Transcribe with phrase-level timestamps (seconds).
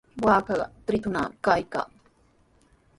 [0.25, 1.87] Waakaqa tritrunami kaykan.